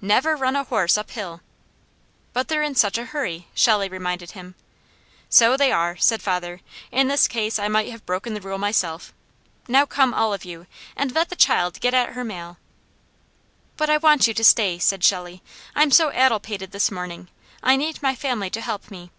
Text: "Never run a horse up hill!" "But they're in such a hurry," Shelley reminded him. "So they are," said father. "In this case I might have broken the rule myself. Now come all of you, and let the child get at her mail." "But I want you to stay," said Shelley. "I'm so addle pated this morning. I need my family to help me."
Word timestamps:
"Never 0.00 0.34
run 0.36 0.56
a 0.56 0.64
horse 0.64 0.98
up 0.98 1.12
hill!" 1.12 1.42
"But 2.32 2.48
they're 2.48 2.60
in 2.64 2.74
such 2.74 2.98
a 2.98 3.04
hurry," 3.04 3.46
Shelley 3.54 3.88
reminded 3.88 4.32
him. 4.32 4.56
"So 5.28 5.56
they 5.56 5.70
are," 5.70 5.96
said 5.96 6.20
father. 6.22 6.60
"In 6.90 7.06
this 7.06 7.28
case 7.28 7.56
I 7.56 7.68
might 7.68 7.88
have 7.92 8.04
broken 8.04 8.34
the 8.34 8.40
rule 8.40 8.58
myself. 8.58 9.12
Now 9.68 9.86
come 9.86 10.12
all 10.12 10.34
of 10.34 10.44
you, 10.44 10.66
and 10.96 11.14
let 11.14 11.28
the 11.28 11.36
child 11.36 11.78
get 11.80 11.94
at 11.94 12.14
her 12.14 12.24
mail." 12.24 12.56
"But 13.76 13.88
I 13.88 13.98
want 13.98 14.26
you 14.26 14.34
to 14.34 14.42
stay," 14.42 14.80
said 14.80 15.04
Shelley. 15.04 15.40
"I'm 15.76 15.92
so 15.92 16.10
addle 16.10 16.40
pated 16.40 16.72
this 16.72 16.90
morning. 16.90 17.28
I 17.62 17.76
need 17.76 18.02
my 18.02 18.16
family 18.16 18.50
to 18.50 18.60
help 18.60 18.90
me." 18.90 19.12